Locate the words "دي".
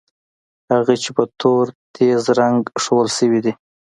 3.45-3.53